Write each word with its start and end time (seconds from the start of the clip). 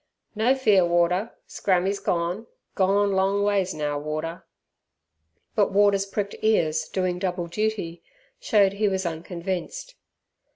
"No 0.33 0.55
fear, 0.55 0.83
Warder! 0.83 1.35
Scrammy's 1.47 1.99
gone, 1.99 2.47
gone 2.73 3.11
long 3.11 3.43
ways 3.43 3.71
now, 3.71 3.99
Warder!" 3.99 4.43
But 5.53 5.71
Warder's 5.73 6.07
pricked 6.07 6.41
cars 6.41 6.89
doing 6.89 7.19
double 7.19 7.45
duty 7.45 8.01
showed 8.39 8.73
he 8.73 8.87
was 8.87 9.05
unconvinced. 9.05 9.93